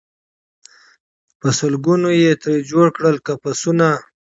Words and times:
په 1.39 1.47
سل 1.57 1.73
ګونو 1.85 2.09
یې 2.21 2.31
ترې 2.41 2.57
جوړ 2.71 2.87
کړل 2.95 3.15
قفسونه 3.25 3.87